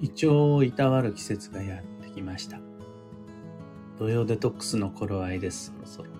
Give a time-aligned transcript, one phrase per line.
[0.00, 2.60] 胃腸をいたわる季節がやってきました。
[3.98, 6.10] 土曜デトックスの頃合いです、そろそろ。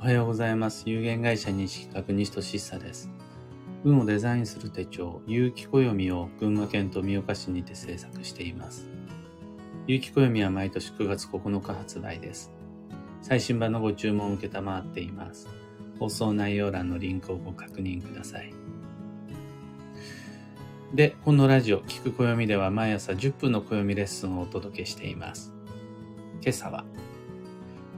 [0.00, 0.84] おはようございます。
[0.88, 3.10] 有限会社西企画西俊久です。
[3.84, 8.88] 運をデザインする手帳、有機暦を群馬県富岡市にて制作しています。
[9.86, 12.50] 有機暦は毎年9月9日発売です。
[13.20, 15.46] 最新版のご注文を受けたまわっています。
[15.98, 18.63] 放送内容欄のリンクをご確認ください。
[20.94, 25.52] で、このラジオ、聞く暦では毎朝10分の暦レッスンをお届けしています。
[26.40, 26.84] 今朝は、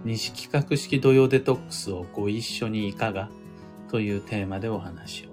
[0.06, 3.28] 西企画式土曜デトックスをご一緒にいかが？
[3.90, 5.28] というテーマでお話を。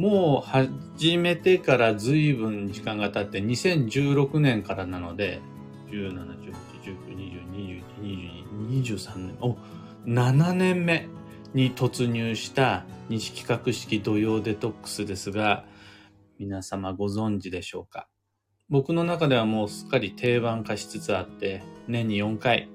[0.00, 5.40] もう始めてから随分時間が経って2016年からなので、
[5.90, 7.82] 17、18、19、20、21、
[8.68, 9.56] 22、23年、お、
[10.06, 11.08] 7年目
[11.54, 15.64] に突入した西企画式土曜デトックスですが、
[16.38, 18.08] 皆様ご存知でしょうか？
[18.68, 22.68] 僕の中ではもうすっかり定番化しつつあって、年に4回、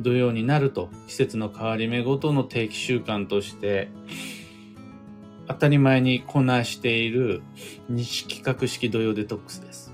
[0.00, 3.88] 土曜になると季節の変わり目ごとの定期習慣として、
[5.46, 7.42] 当たり前にこなしている
[7.90, 9.92] 西企画式土曜デトックスです。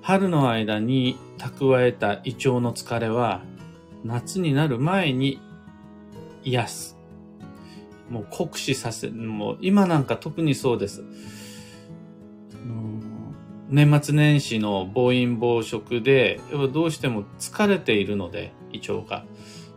[0.00, 3.42] 春の間に蓄えた胃腸の疲れは
[4.02, 5.40] 夏になる前に
[6.44, 6.96] 癒す。
[8.08, 11.04] もう酷使させ、もう今なんか特にそうです。
[13.68, 16.40] 年末年始の暴飲暴食で、
[16.72, 19.24] どうしても疲れているので、胃腸が。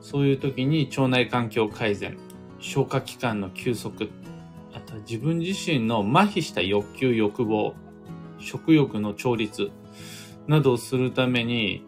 [0.02, 2.18] そういう時に腸内環境改善、
[2.60, 4.10] 消化器官の休息、
[4.74, 7.76] あとは自分自身の麻痺した欲求、欲望、
[8.40, 9.72] 食欲の調律
[10.48, 11.86] などをするために、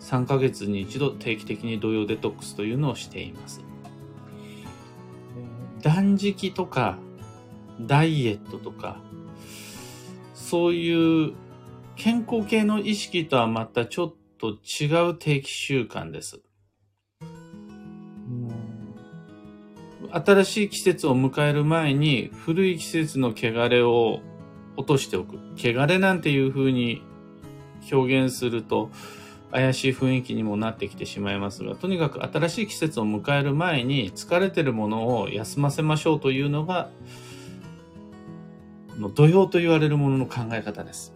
[0.00, 3.64] 3ヶ月に一度定期的に土曜デトックスというのをしています。
[5.86, 6.98] 断食とか、
[7.80, 9.00] ダイエットとか、
[10.34, 11.34] そういう
[11.94, 16.40] 健康系の意識とはまたちょっと違う定期習慣です。
[20.10, 24.22] 新しい季節を迎える前に古い季節の汚れを
[24.76, 25.38] 落としておく。
[25.56, 27.00] 汚れなんていう風に
[27.92, 28.90] 表現すると
[29.56, 36.90] 怪しい雰囲気にもなってきてしまいますが、とにかく新しい季節を迎える前に疲れてるものを休ませましょうというのが、
[38.98, 41.14] の土曜と言われるものの考え方です。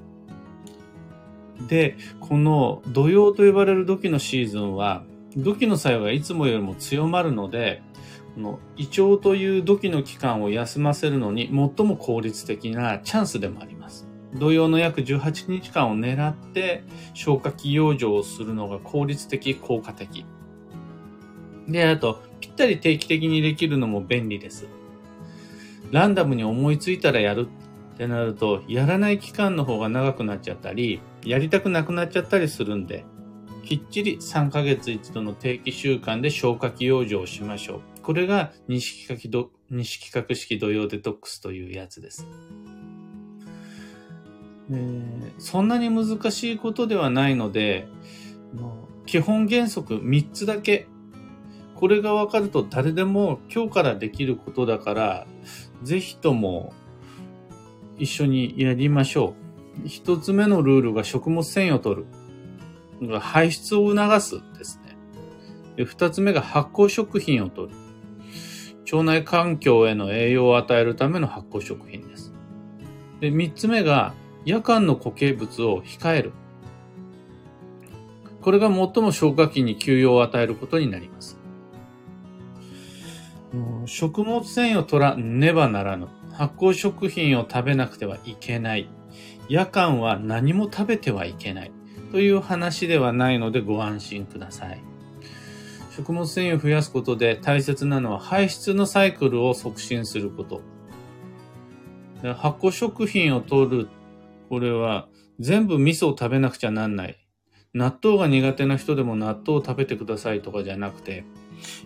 [1.68, 5.04] で、この土曜と呼ばれる土器のシーズンは、
[5.36, 7.82] 土器の作用がいつもよりも強まるので、
[8.36, 14.09] この胃腸という土器の期間を休ませるのに最も効率的なチャンスでもあります。
[14.34, 20.24] 土曜の約18日間を狙って消化器養生をするのが効率的、効果的。
[21.68, 24.66] で、あと、ぴったり定期的にできるのも便利です。
[25.90, 27.48] ランダムに思いついたらやる
[27.94, 33.04] ってなると、やらない期間の方が長くなっちゃったり、やりたくなくなっちゃったりするんで、
[33.64, 37.80] きっちり3ヶ月一度の定期習慣で消化器養生をしましょう。
[38.02, 42.26] これが西企画西企画式土曜デトックスというやつです。
[44.70, 47.88] えー、そんなに難しいことではないので、
[49.06, 50.86] 基本原則3つだけ。
[51.74, 55.26] これが分かると誰でも今日からできることだから、
[55.82, 56.72] ぜひとも
[57.98, 59.34] 一緒にやりましょ
[59.84, 59.88] う。
[59.88, 62.04] 一つ目のルールが食物繊維を取
[63.00, 63.18] る。
[63.20, 65.84] 排出を促すですね。
[65.84, 67.76] 二つ目が発酵食品を取る。
[68.92, 72.32] 腸内環境への栄養を与えるための発酵食品です。
[73.20, 74.14] で、三つ目が
[74.44, 76.32] 夜間の固形物を控える。
[78.40, 81.38] これが最も消化器に休養を与えることになります。
[83.86, 86.08] 食物繊維を取らねばならぬ。
[86.32, 88.88] 発酵食品を食べなくてはいけない。
[89.48, 91.72] 夜間は何も食べてはいけない。
[92.12, 94.82] という話ではないのでご安心ください。
[95.90, 100.62] 食物繊維を増やすことで大切なのは排出のサイクルを促進すること。
[102.22, 103.88] 発酵食品を取る。
[104.50, 105.08] これは
[105.38, 107.16] 全部味噌を食べなくちゃなんない。
[107.72, 111.24] 納豆が苦手な人でも納豆を食べてくださいとかじゃなくて、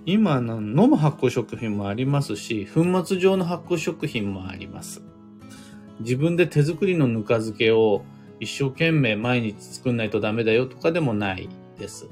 [0.06, 5.02] 今飲む発酵食品もありますし、粉末状の発酵食品もあります。
[6.00, 8.02] 自分で手作りのぬか漬けを
[8.40, 12.08] 一生懸命毎日作んないとダメだよとかでもないです。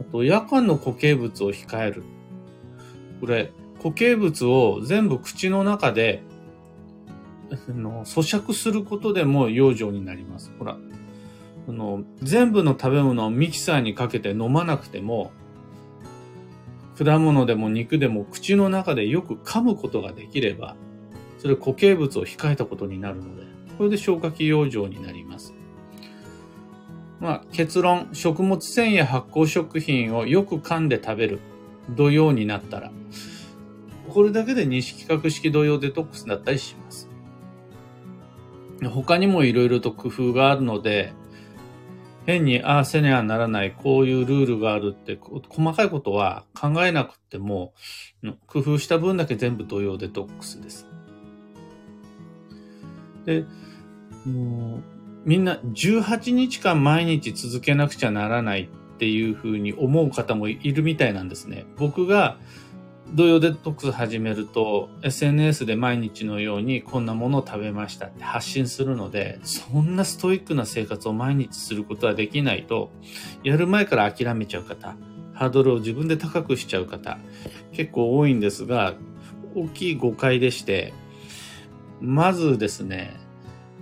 [0.00, 2.04] あと、夜間の固形物を控える。
[3.20, 6.22] これ、固形物を全部口の中で、
[7.68, 10.52] の咀嚼することでも養生になります。
[10.58, 10.78] ほら、
[11.68, 15.32] あの、全部の食べ物をミキサーにかけて飲まなくても、
[16.98, 20.76] 果物でも肉でも口の中でよく噛むことができれば、
[21.38, 23.42] それ固形物を控えたことになるので、
[23.78, 25.54] これで消化器養生になります。
[27.20, 31.40] まあ、結論、食物繊維や発酵食品をよく噛んで食べる
[31.90, 32.92] 土曜になったら、
[34.08, 37.11] これだけで二式角式土曜デトックスだったりします。
[38.88, 41.12] 他にもいろいろと工夫があるので、
[42.26, 45.18] 変にああせねばならない、こういうルールがあるって、
[45.48, 47.74] 細かいことは考えなくても、
[48.46, 50.86] 工夫した分だけ全部土曜デトックスです。
[53.24, 53.44] で、
[54.26, 54.82] もう
[55.24, 61.64] みんな18日間毎日続けなくちゃならないっていうふうに思う方もいるみたいなんですね。
[61.76, 62.36] 僕が
[63.14, 72.90] 土曜デトックス始めると SNS で毎日のようにこんなものを食べましたって発信するのでそんなストイックな生活を毎日することはできないと
[73.44, 74.96] やる前から諦めちゃう方
[75.34, 77.18] ハードルを自分で高くしちゃう方
[77.72, 78.94] 結構多いんですが
[79.54, 80.94] 大きい誤解でして
[82.00, 83.14] まずですね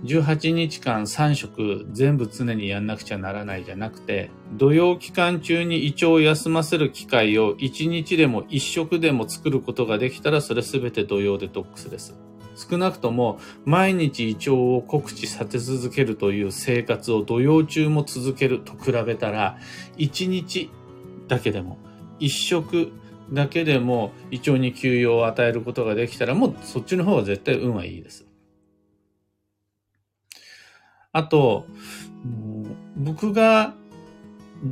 [0.03, 12.15] 18日間3食全部常にやんなくちゃならないじゃなくて、土曜期間中に胃腸を休ませる機会を1日でも1食でも作ることができたらそれ全て土曜デトックスです。
[12.55, 19.57] 少なくとも毎日胃腸を告知させ続けるという生活を土曜中も続けると比べたら、
[19.97, 20.69] 1日
[21.27, 21.77] だけでも、
[22.19, 22.91] 1食
[23.31, 28.25] だけでも胃腸に休養を与えることができたらもうそっちの方が絶対運はいいです。
[31.13, 31.65] あと、
[32.95, 33.73] 僕が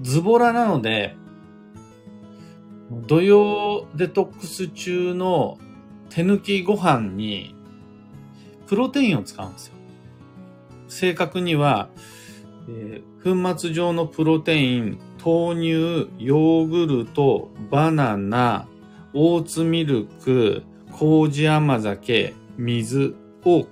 [0.01, 1.15] ズボラなので、
[3.07, 5.57] 土曜デトックス中の
[6.09, 7.55] 手抜きご飯に
[8.67, 9.73] プロテインを使うんですよ。
[10.87, 11.89] 正確には、
[12.69, 18.67] えー、粉末状のプロテイン、豆乳、ヨーグルト、バナナ、
[19.13, 23.67] オーツミルク、麹甘酒、水を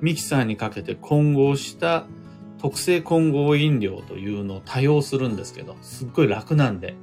[0.00, 2.06] ミキサーにかけて混合した
[2.58, 6.94] 特製混合飲料というのを多用するんですけど、すっごい楽なんで、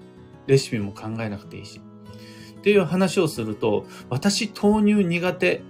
[0.47, 1.79] レシピも考えなくていいし。
[2.59, 5.61] っていう話をすると、私豆乳苦手。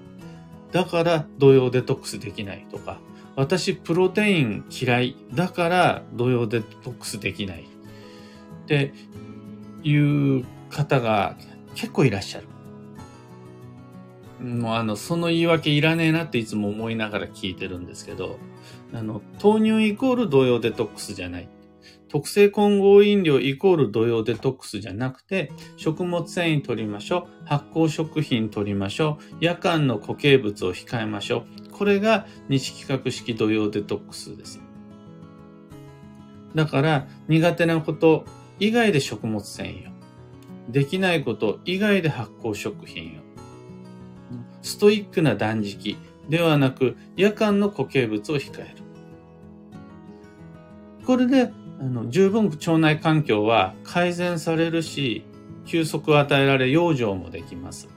[0.71, 2.99] だから土曜デトックスできないとか、
[3.35, 5.17] 私プロテイン嫌い。
[5.33, 7.63] だから土曜デトックスできない。
[7.63, 8.93] って
[9.83, 11.35] いう方が
[11.75, 12.47] 結構いらっしゃる。
[14.41, 18.37] もうあの、その言い訳いらねえなっていつも思いながら聞いてるんですけど、
[18.93, 21.49] あの、豆乳イコール土曜デトックスじゃない。
[22.09, 27.47] 特製混合飲料イコール土曜デトックスじゃなくて、食物繊維取りましょう。
[27.47, 29.37] 発酵食品取りましょう。
[29.39, 31.71] 夜間の固形物を控えましょう。
[31.71, 34.59] これが西企画式土曜デトックスです。
[36.53, 38.25] だから、苦手なこと
[38.59, 39.91] 以外で食物繊維を。
[40.69, 43.20] できないこと以外で発酵食品を。
[44.61, 45.97] ストイックな断食
[46.29, 48.75] ではなく夜間の固形物を控える。
[51.05, 55.25] これであの十分腸内環境は改善されるし、
[55.65, 57.89] 休息を与えられ養生もできます。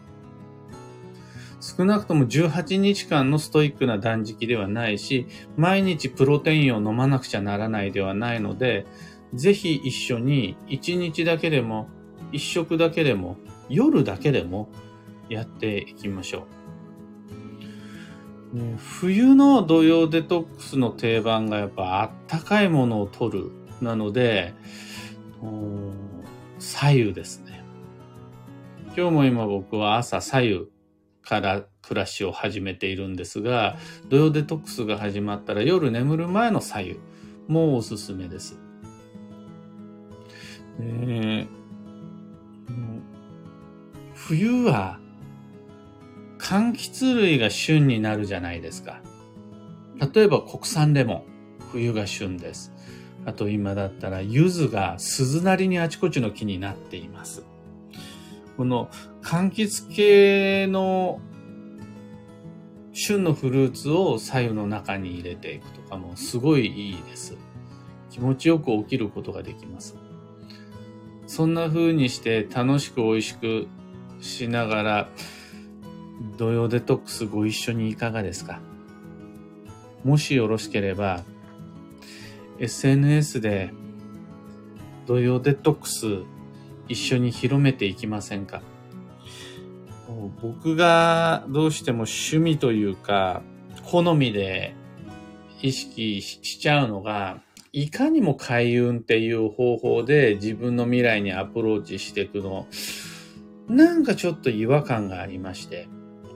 [1.60, 5.26] 少なくとも18日間のストイックな断食ではないし、
[5.56, 8.86] 毎日プロテインを飲まなくちゃならないではないので、
[9.32, 11.88] ぜひ一緒に1日だけでも、
[12.32, 13.36] 1食だけでも、
[13.68, 14.68] 夜だけでも
[15.28, 16.42] やっていきましょう。
[18.78, 24.54] 冬の土曜デトックスの定番がやっぱあったかいものを取るなので、
[26.58, 27.64] 左右ですね。
[28.96, 30.66] 今日も今僕は朝左右
[31.22, 33.76] から暮らしを始めているんですが、
[34.08, 37.00] 土曜デトックスが始まったら夜眠る前の左右
[37.48, 38.58] もおすすめです。
[40.80, 41.48] えー、
[44.14, 45.00] 冬は
[46.38, 49.00] 柑橘類が旬になるじゃないですか。
[50.14, 51.22] 例えば国産レモン、
[51.72, 52.72] 冬が旬です。
[53.26, 57.44] あと今だったら柚子が鈴なりにあちこちの木になっています。
[58.56, 58.90] この
[59.22, 61.20] 柑橘系の
[62.92, 67.36] 旬のフルーツを左右の中に入れていくとかもすごいいいです。
[68.10, 69.96] 気持ちよく起きることができます。
[71.26, 73.66] そんな風にして楽しく美味しく
[74.20, 75.08] しながら
[76.36, 78.60] 土曜デトックスご一緒にいかがですか？
[80.02, 81.22] もしよろしければ、
[82.58, 83.72] SNS で
[85.06, 86.24] 土曜デトックス
[86.88, 88.62] 一緒に広めていきませんか？
[90.42, 93.42] 僕がどうしても趣味というか、
[93.84, 94.74] 好みで
[95.62, 97.40] 意識しちゃうのが、
[97.72, 102.66] いかにも開運っていう方法で自分の未来にアプローチしていくの、
[103.68, 105.88] なんかちょっと違和感がありまして、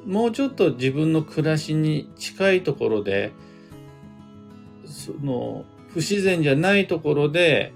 [0.09, 3.33] もうちょっと自分の暮らしに近いところで、
[4.87, 7.75] その、不自然じゃないところで、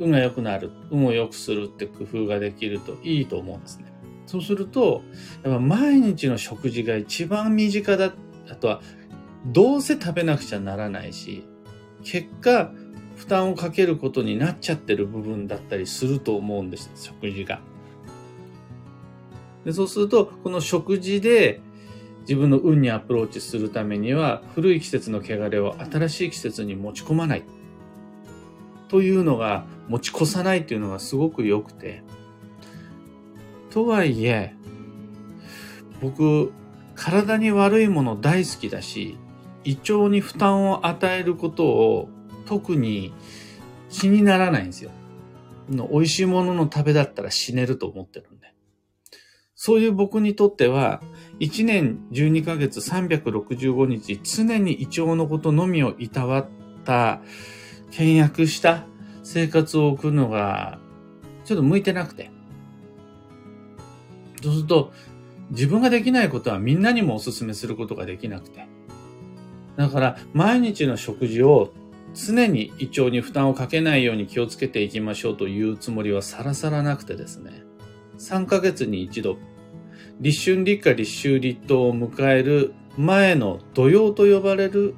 [0.00, 3.92] 運が良くなる、運を良くするって工夫ができるといいと思うんですね。
[4.26, 5.02] そうすると、
[5.44, 8.12] やっぱ毎日の食事が一番身近だ、
[8.50, 8.82] あとは、
[9.46, 11.44] どうせ食べなくちゃならないし、
[12.02, 12.72] 結果、
[13.14, 17.60] 負担をかけることになっちゃってる部分だったりすると思うんです、食事が。
[19.66, 21.60] でそうすると、この食事で
[22.20, 27.42] 自分の運にアプローチするためには、古い季節の汚れを新しい季節に持ち込まない。
[28.86, 32.04] というのが、持ち越さないっていうのがすごく良くて。
[33.70, 34.54] とはいえ、
[36.00, 36.52] 僕、
[36.94, 39.18] 体に悪いもの大好きだし、
[39.64, 42.08] 胃腸に負担を与えることを
[42.46, 43.12] 特に
[43.90, 44.92] 気にならないんですよ。
[45.68, 48.26] 美味しいものの食べだったら死ねると思ってる。
[49.56, 51.02] そういう僕にとっては、
[51.40, 56.46] 1年12ヶ月365日、常に胃腸のことのみをいたわっ
[56.84, 57.22] た、
[57.90, 58.84] 倹約した
[59.22, 60.78] 生活を送るのが、
[61.46, 62.30] ちょっと向いてなくて。
[64.42, 64.92] そうすると、
[65.50, 68.68] 自分ができないことはみんなにもお勧めすることができなくて。
[69.76, 71.72] だから、毎日の食事を
[72.12, 77.65] 常に胃腸に負担をかけないように気をつけていきましょうというつもりはさらさらなくてですね。
[78.18, 79.36] 3ヶ月に一度、
[80.20, 84.94] 立春立夏立秋立冬を迎える前の土曜と呼ばれる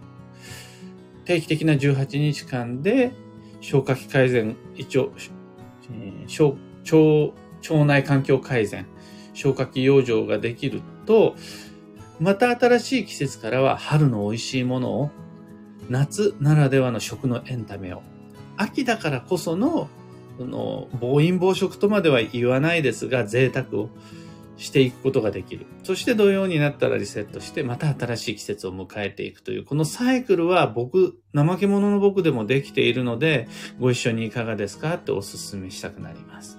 [1.24, 3.12] 定期的な18日間で
[3.60, 5.10] 消化器改善、胃腸、
[6.40, 6.58] 腸、
[7.74, 8.86] 腸内環境改善、
[9.34, 11.34] 消化器養生ができると、
[12.20, 15.10] また新しい季節からは春の美味しいものを、
[15.88, 18.02] 夏ならではの食のエンタメを、
[18.56, 19.88] 秋だからこその
[20.38, 23.90] その、暴飲暴食とまでは言わないですが、贅沢を
[24.56, 25.66] していくことができる。
[25.82, 33.48] そして土曜になったらリセットして、また新しい季節を迎えていくという、このサイクルは僕、怠け者の僕でもできているので、
[33.80, 36.58] ご一緒にいかがですかってお勧めしたくなります。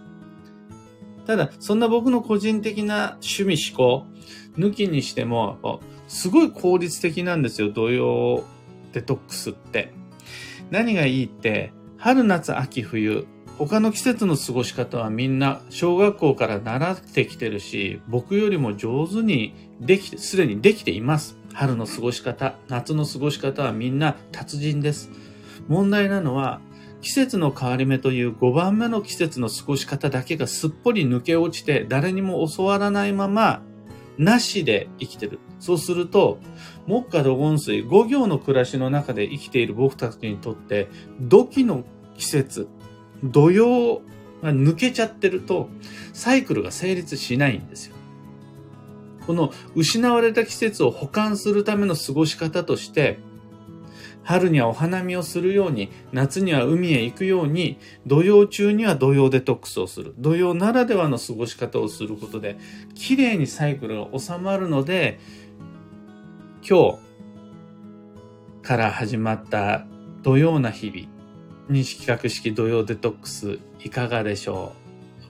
[1.25, 4.05] ただ、そんな僕の個人的な趣味思考、
[4.57, 8.43] 抜きにしても、すごい効率的なんですよ、土曜
[8.93, 9.93] デトックスって。
[10.71, 13.27] 何がいいって、春夏秋冬、
[13.59, 21.37] 他の季節の過ごし方はみんな小学校から習ってきてるし、僕よりも上手にできて、すでにできています。
[21.53, 25.11] 春の過ごし方、夏の過ごし方はみんな達人です。
[25.67, 26.61] 問題なのは、
[27.01, 33.61] 季節の変わり目という5番目の季節の過ごし方だけがすっぽり抜け落ちて誰にも教わらないまま、
[34.17, 35.39] なしで生きてる。
[35.59, 36.39] そうすると、
[36.87, 40.87] 木下土金水5行の暮らしの中で生きている僕たちにとって、
[41.19, 41.83] 土器の
[42.17, 42.67] 季節、
[43.23, 44.01] 土曜
[44.41, 45.69] が抜けちゃってると、
[46.13, 47.95] サイクルが成立しないんですよ。
[49.27, 53.19] この失われた季節を保管するための過ごし方として、
[54.23, 60.13] 春にはお花見をするように、夏には海へ行くように、土曜中には土曜デトックスをする。
[60.17, 62.57] 土曜ならではの過ごし方をすることで、
[62.93, 65.19] 綺麗にサイクルが収まるので、
[66.67, 66.99] 今日
[68.61, 69.85] から始まった
[70.21, 71.07] 土曜な日々、
[71.69, 74.73] 認識企画式土曜デトックスいかがでしょ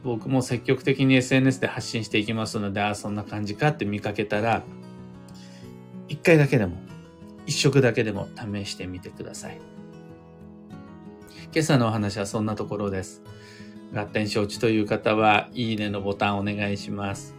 [0.04, 0.08] う？
[0.08, 4.64] 僕も積極的に SNS で発信していきますので、ああ、そんな感じかって見かけたら、
[6.08, 6.78] 一回だけでも、
[7.46, 9.60] 一食だけでも試してみてください。
[11.54, 13.22] 今朝のお話はそんなところです。
[13.94, 17.36] 合点承知という方は、いいねのボタンお願いします。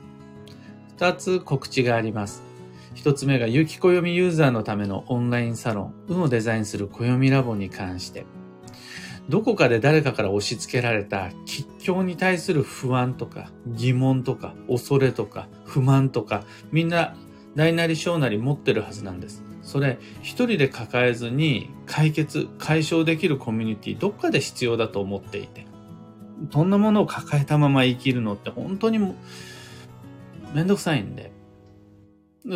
[0.99, 2.43] 二つ告知があります。
[2.93, 8.27] 一つ目が、有機暦ユーザーのためのオンラインサロン、運をデザインする暦ラボに関して。
[9.31, 17.15] どこかで誰かから押し付けられた吉祥に対する不安とか疑問とか恐れとか不満とかみんな
[17.55, 19.45] 大なり小なり持ってるはずなんです。
[19.63, 25.65] それ一人で抱えずに解決、解消できるコミュニティどっかで必要だと思っていて。
[26.53, 29.15] そんなものを抱えたまま生きるのって本当にも
[30.55, 31.31] めんどくさいんで。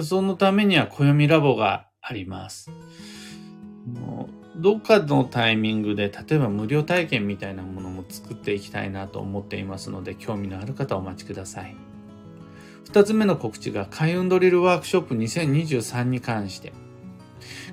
[0.02, 2.72] そのためには暦ラボがあります。
[4.56, 11.74] どっかのタイミングで、例えば無料体験みたいなものも作っていきたいなと思っていますので、興味のある方お待ちください。
[12.84, 16.72] 二つ目の告知が、開運ドリルワークショップ2023に関して。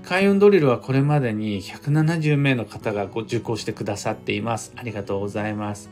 [0.03, 4.73] 開運ドリルはこれまでに170名の方がご受講してくださっています。
[4.75, 5.91] ありがとうございます。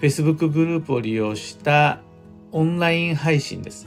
[0.00, 2.00] Facebook グループを利用した
[2.50, 3.86] オンライン配信です。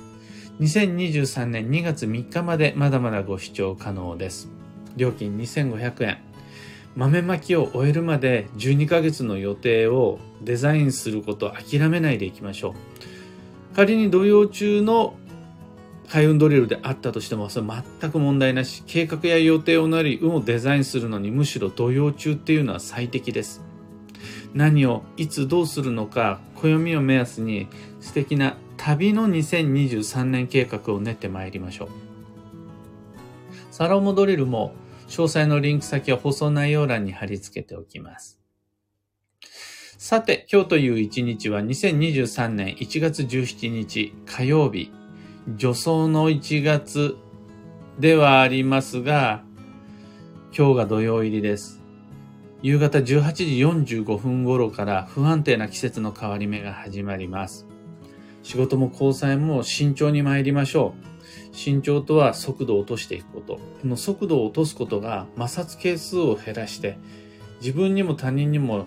[0.62, 4.61] 2023年2月3日までまだまだご視聴可能です。
[4.96, 6.18] 料金2500円。
[6.96, 12.76] 豆まきを終えるまで12ヶ月の予定をデザインすることを諦めないでいきましょ
[13.74, 13.76] う。
[13.76, 15.16] 仮に土曜中の
[16.10, 17.68] 開運ドリルであったとしても、それ
[18.02, 23.64] 全く問題なし、計画や予定をなり、運をデザインするのにむしろ土曜中っていうのは最適です。
[24.54, 27.68] 何をいつどうするのか、暦を目安に
[28.02, 32.11] 素敵な旅の2023年計画を練ってまいりましょう。
[33.72, 34.74] サロモドリルも
[35.08, 38.38] 詳細のリンク先は放送内容欄に貼り付けておきます。
[39.98, 44.92] さて、今日という一日は2023年1月17日火曜日、
[45.58, 47.16] 助走の1月
[47.98, 49.42] ではありますが、
[50.56, 51.82] 今日が土曜入りです。
[52.62, 57.66] 夕方18時45分頃から不安定な季節の変わり目が始まります。
[58.44, 61.11] 仕事も交際も慎重に参りましょう。
[61.52, 63.56] 慎重とは速度を落としていくこと。
[63.56, 66.98] この速度を落とすことが摩擦係数を減らして、
[67.60, 68.86] 自分にも他人にも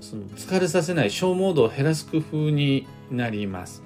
[0.00, 3.82] その疲れさせない消耗度を減らす工夫になります。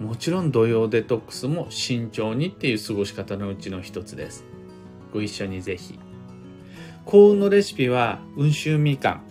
[0.00, 4.44] もちろん土曜デトックスも慎重にっていう過ごし方のうちの一つです。
[5.12, 5.98] ご一緒にぜひ。
[7.04, 9.22] 幸運のレシピは、温州みかん。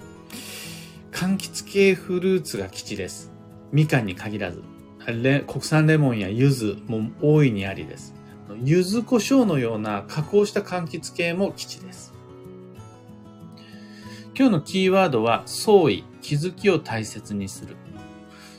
[1.12, 3.32] 柑橘系フルーツが基地です。
[3.72, 4.62] みかんに限らず。
[5.48, 8.16] 国産レモンや柚子も大いにありです。
[8.64, 12.14] 柚子胡椒のような加工した柑橘系も基地です。
[14.38, 17.76] 今日のキーワードは、創意、気づきを大切にする。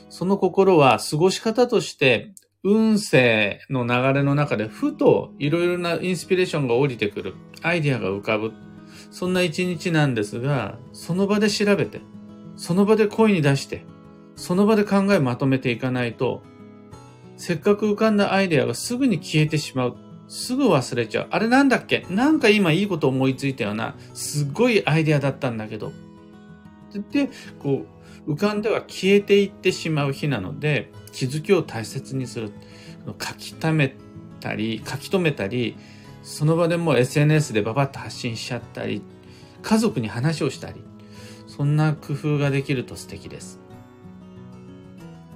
[0.09, 7.33] その心は過ごし方として、運勢の流れの中でふといろいろなインスピレーションが降りてくる。
[7.63, 8.53] アイディアが浮かぶ。
[9.09, 12.01] そんな一日なんですが、その場で調べて、
[12.55, 13.83] その場で声に出して、
[14.35, 16.41] その場で考えまとめていかないと、
[17.37, 19.97] せっかく浮かんだアイデアがすぐに消えてしまう。
[20.27, 21.27] すぐ忘れちゃう。
[21.29, 22.05] あれなんだっけ？
[22.09, 23.95] なんか今いいこと思いついたよな。
[24.13, 25.91] すっごいアイデアだったんだけど。
[27.11, 27.85] で、こ
[28.27, 32.51] う、浮かんでは消えていってしまう日なので、気づきを大切にする。
[33.19, 33.95] 書き溜め
[34.39, 35.75] たり、書き留めたり、
[36.21, 39.01] その場でもう SNS でババッと発信しちゃったり、
[39.63, 40.83] 家族に話をしたり、
[41.47, 43.59] そんな工夫ができると素敵です。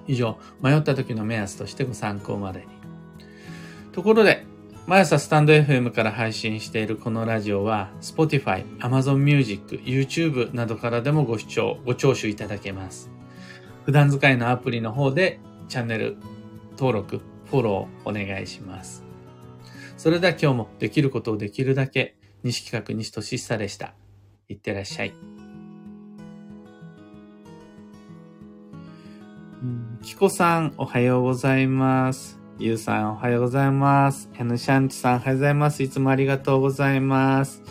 [0.07, 2.65] 以上、迷った時の目安としてご参考までに。
[3.91, 4.45] ところで、
[4.87, 13.09] 毎朝スタンド FM から配信しているこのラジオは、Spotify、Amazon Music、YouTube などからでもご視聴、ご聴取いただけます。
[13.85, 15.39] 普段使いのアプリの方で
[15.69, 16.17] チャンネル
[16.77, 19.03] 登録、フォローお願いします。
[19.97, 23.95] それでは今日もできることをできるだけ、西企画西俊久でした。
[24.49, 25.34] いってらっしゃい。
[30.05, 32.39] キコさん、おはようございます。
[32.59, 34.29] ゆうさん、おはようございます。
[34.37, 35.81] エヌシャンチさん、おはようございます。
[35.81, 37.63] いつもありがとうございます。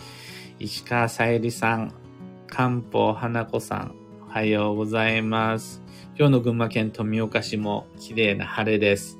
[0.59, 1.93] 石川さゆりさん、
[2.47, 3.95] 漢方花子さん、
[4.27, 5.81] おはようございます。
[6.19, 9.17] 今日の群馬県富岡市も綺麗な晴れです。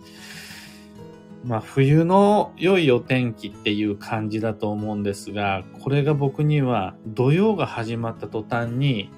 [1.46, 9.10] まあ、冬の良いお天気っていう感じだと思うんですが、これが僕には土曜が始まった途端に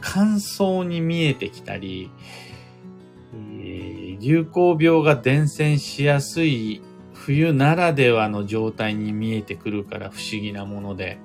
[0.00, 2.10] 乾燥に見えてきたり、
[4.20, 6.82] 流行病が伝染しやすい
[7.14, 11.18] 冬ならではの状態に見えてくるから不思議なもので、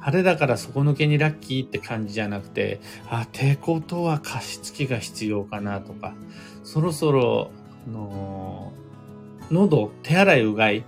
[0.00, 6.14] 晴れだから底抜けにラッキーって感じじゃなくて、あ、抵抗とは加湿器が必要かなとか、
[6.62, 7.50] そろそろ、
[7.86, 8.72] あの
[9.50, 10.84] 喉、手洗いうがい、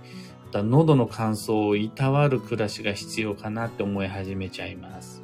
[0.53, 5.23] 喉の乾燥をいたわる暮らしが必要かなって思い始めちゃいます。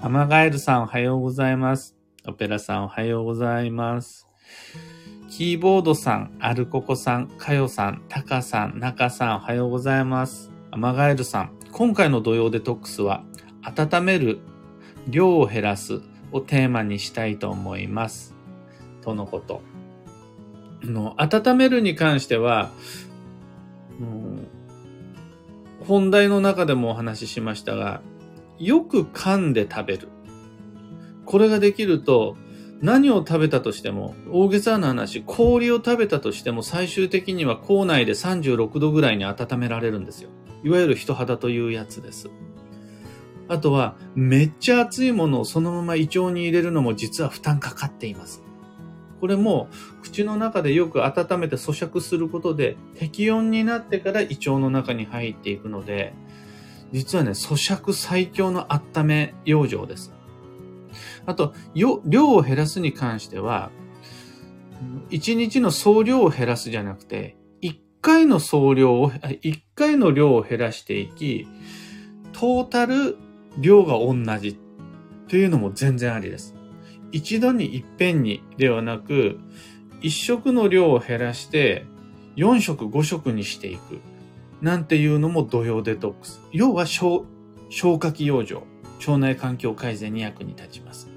[0.00, 1.96] アマガエルさんおはようございます。
[2.26, 4.27] オペラさんおはようございます。
[5.28, 10.50] キーボードさん、アルココさん、カヨさん、タカさん、ナカさんおはようございます。
[10.70, 13.24] アマガエルさん、今回の土曜デトックスは、
[13.62, 14.38] 温める、
[15.06, 16.00] 量を減らす
[16.32, 18.34] をテーマにしたいと思います。
[19.02, 19.60] とのこと。
[20.82, 22.70] の、温めるに関しては、
[25.86, 28.00] 本題の中でもお話ししましたが、
[28.58, 30.08] よく噛んで食べる。
[31.26, 32.38] これができると、
[32.80, 40.30] 何を食べたとしても、大げさな話、氷を食べたとしても最終的には口内で36度ぐらいに温められるんですよ。
[40.62, 42.30] いわゆる人肌というやつです。
[43.48, 48.42] あとは、めっちゃ熱いものをそのまま胃腸に入れるのも実は負担かかっています。
[49.20, 49.68] これも
[50.02, 56.14] 口の中でよく温めて咀嚼することで適温になってから胃腸の中に入っていくので、
[56.92, 60.12] 実はね、咀嚼最強の温め養生です。
[61.28, 63.70] あと、量を減らすに関しては、
[65.10, 71.46] 1日の総量を減らすじゃなくて、1回の総量を、1回の量を減らしていき、
[72.32, 73.18] トータル
[73.58, 74.56] 量が同じっ
[75.26, 76.54] ていうのも全然ありです。
[77.12, 79.38] 一度に一遍にではなく、
[80.00, 81.84] 1食の量を減らして
[82.36, 84.00] 4食5食にしていく。
[84.62, 86.40] なんていうのも土曜デトックス。
[86.52, 87.26] 要は消
[87.98, 88.62] 化器養生、
[89.00, 91.07] 腸内環境改善に役に立ちます。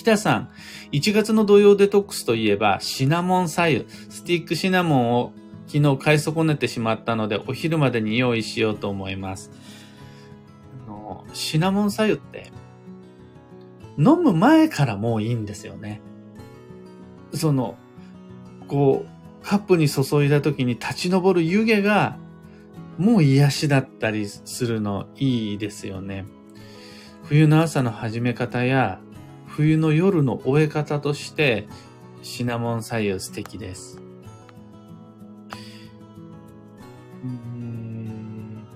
[0.00, 0.50] 北さん、
[0.92, 5.32] 1月の土曜デトックスといえばシナモン左右、スティックシナモンを
[5.66, 9.50] 昨日買い損ねてしまったのでお昼までに用意しようと思います。
[10.86, 12.50] あのシナモン左右って
[13.98, 16.00] 飲む前からもういいんですよね。
[17.34, 17.76] その、
[18.66, 22.16] こう、カップに注いだ時に立ち上る湯気が、
[22.96, 26.24] もう癒しだったりするのいいですよね。
[27.24, 29.00] 冬の朝の始め方や、
[29.60, 31.68] 冬の夜の終え方として、
[32.22, 34.00] シナモン左右素敵です。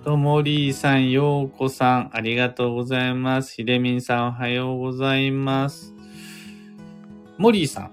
[0.05, 3.55] ともりーさん、ようこさん、ありがとうございます。
[3.55, 5.95] ひでみんさん、おはようございます。
[7.39, 7.91] モリーさん、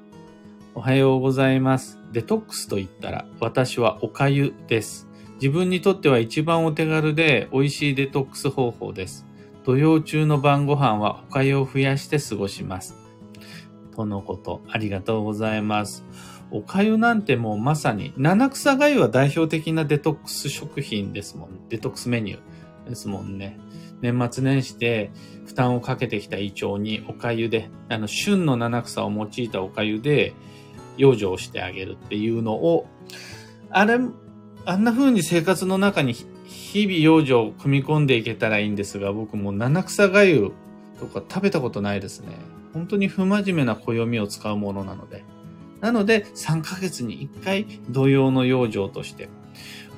[0.75, 1.97] おはようございます。
[2.11, 5.07] デトックスと言ったら、私はおかゆです。
[5.35, 9.30] 自分にとっては一番お手軽で美味しいデトックス方法です。
[9.63, 12.95] 土曜中の晩ご飯はおかゆを増やして過ごします。
[13.95, 16.03] とのこと、ありがとうございます。
[16.49, 21.69] おかゆなんてもうまさに、七草がゆは代表的なデトックス食品ですもん。
[21.69, 23.59] デトックスメニューですもんね。
[24.01, 25.11] 年末年始で
[25.45, 30.33] 負担をかけてきた胃腸におかゆで、あの、旬の七草を用いたおかゆで、
[30.97, 32.87] 養生してあげるっていうのを、
[33.69, 33.99] あれ、
[34.65, 36.15] あんな風に生活の中に
[36.51, 40.51] 日々養生を組み込んでいけたらいいんですが、僕も七草がゆ
[40.99, 42.35] とか食べたことないですね。
[42.73, 45.23] 本当に不真面目な暦を使うものなので。
[45.79, 49.29] なので、3ヶ月に1回、土曜の養生として。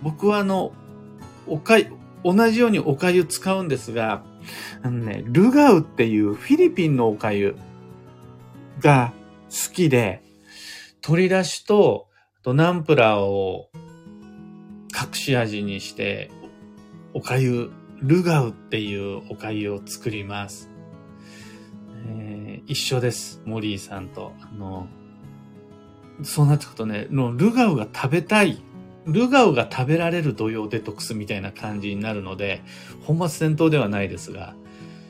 [0.03, 0.73] 僕はあの、
[1.47, 1.87] おかゆ、
[2.23, 4.23] 同じようにおかゆ使うんですが、
[4.83, 7.55] あのね、ルガウっていうフィリピンのおかゆ
[8.79, 9.11] が
[9.49, 10.21] 好きで、
[11.01, 12.07] 鶏だしと、
[12.43, 13.69] とナンプラーを
[14.93, 16.29] 隠し味にして、
[17.15, 17.69] おかゆ、
[18.01, 20.71] ルガウっていうおかゆを作ります。
[22.07, 23.39] えー、一緒です。
[23.45, 24.33] モリーさんと。
[24.41, 24.87] あの、
[26.23, 28.63] そうなってくるとね、ルガウが食べたい、
[29.05, 32.63] ルガウが食べられる土曜デトックスみたいな感じになるので、
[33.03, 34.55] 本末転倒ではないですが、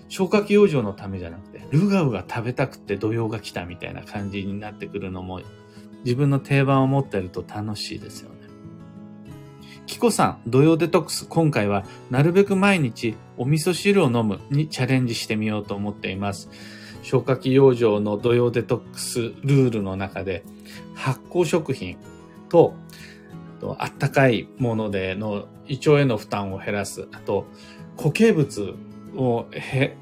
[0.09, 5.41] 消化器養生のためじゃなくて、ルガウが食べたくて土曜が来たみたいな感じになってくるのも、
[6.03, 8.42] 自分の定番を持ってると楽しいですよね。
[9.85, 16.49] キコさん、土曜デトックス、今回はなるべく毎日お味噌汁を飲むにチャレンジしてみようと思っています。
[17.01, 20.43] 消化器養生の土曜デトックスルールの中で、
[20.95, 21.97] 発酵食品
[22.49, 22.75] と、
[23.77, 27.07] あったかいものでの胃腸への負担を減らす。
[27.11, 27.45] あと、
[27.97, 28.75] 固形物
[29.15, 29.95] をへ、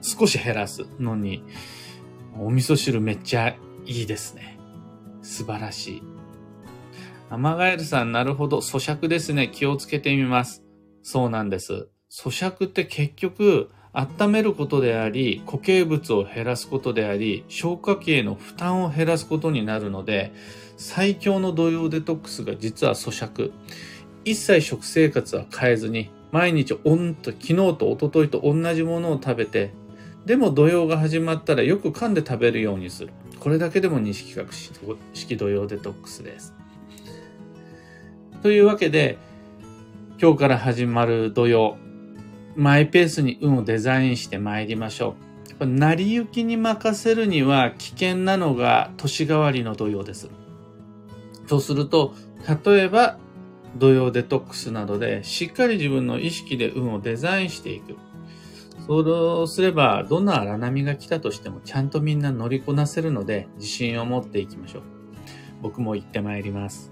[0.00, 1.44] 少し減らすのに、
[2.38, 4.58] お味噌汁めっちゃいいですね。
[5.22, 6.02] 素晴らしい。
[7.32, 8.58] アマガエルさん、なるほど。
[8.58, 9.48] 咀嚼ですね。
[9.48, 10.62] 気をつけてみます。
[11.02, 11.88] そうなんです。
[12.10, 20.30] 咀嚼って結局、温めることであり、固形物を減らすことであり、消化器への負担を減らすことになるので、
[20.76, 23.50] 最強の土曜デトックスが実は咀嚼。
[24.26, 29.72] 一切食生活は変えずに、毎日おんと、昨日と一昨日と同じものを食べて、
[30.26, 33.12] でも土曜が始まったらよく噛んで食べるようにする。
[33.40, 36.54] これだけでも認識学式土曜デトックスです。
[38.42, 39.18] というわけで、
[40.20, 41.76] 今日から始まる土曜、
[42.56, 45.14] マイペースに運をデザインして参りましょ
[45.60, 45.66] う。
[45.66, 50.28] 成り行きに任せるには危険なのが年替わりの土曜です。
[51.46, 52.14] とすると、
[52.64, 53.16] 例えば
[53.76, 57.94] 土曜デトックスなどでしっかり自分の意識で運をデザインしていく。
[58.88, 64.82] そうすれば、どんな荒波が来たとしてもちゃんとみんな乗りこなせるので自信を持っていきましょう。
[65.62, 66.90] 僕も行ってまいります。